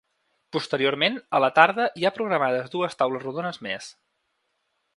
[0.55, 3.91] Posteriorment, a la tarda hi ha programades dues taules rodones més.